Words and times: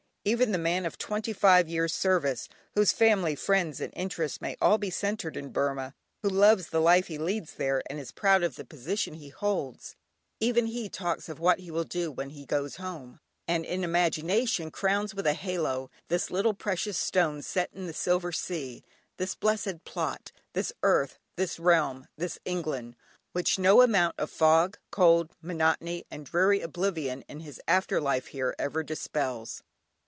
Even 0.23 0.51
the 0.51 0.59
man 0.59 0.85
of 0.85 0.99
twenty 0.99 1.33
five 1.33 1.67
years 1.67 1.91
service 1.95 2.47
whose 2.75 2.91
family, 2.91 3.33
friends, 3.33 3.81
and 3.81 3.91
interests 3.95 4.39
may 4.39 4.51
be 4.53 4.61
all 4.61 4.77
centred 4.91 5.35
in 5.35 5.49
Burmah, 5.51 5.95
who 6.21 6.29
loves 6.29 6.67
the 6.67 6.79
life 6.79 7.07
he 7.07 7.17
leads 7.17 7.53
there, 7.55 7.81
and 7.89 7.99
is 7.99 8.11
proud 8.11 8.43
of 8.43 8.55
the 8.55 8.63
position 8.63 9.15
he 9.15 9.29
holds, 9.29 9.95
even 10.39 10.67
he 10.67 10.89
talks 10.89 11.27
of 11.27 11.39
what 11.39 11.57
he 11.61 11.71
will 11.71 11.85
do 11.85 12.11
when 12.11 12.29
he 12.29 12.45
"goes 12.45 12.75
home," 12.75 13.19
and 13.47 13.65
in 13.65 13.83
imagination 13.83 14.69
crowns 14.69 15.15
with 15.15 15.25
a 15.25 15.33
halo 15.33 15.89
"this 16.07 16.29
little 16.29 16.53
precious 16.53 16.99
stone 16.99 17.41
set 17.41 17.71
in 17.73 17.87
the 17.87 17.91
silver 17.91 18.31
sea, 18.31 18.83
this 19.17 19.33
blessed 19.33 19.83
plot, 19.85 20.31
this 20.53 20.71
earth, 20.83 21.17
this 21.35 21.57
realm, 21.57 22.07
this 22.15 22.37
England," 22.45 22.95
which 23.31 23.57
no 23.57 23.81
amount 23.81 24.13
of 24.19 24.29
fog, 24.29 24.77
cold, 24.91 25.31
monotony, 25.41 26.05
and 26.11 26.27
dreary 26.27 26.61
oblivion 26.61 27.23
in 27.27 27.39
his 27.39 27.59
after 27.67 27.99
life 27.99 28.27
here, 28.27 28.53
ever 28.59 28.83
dispels. 28.83 29.63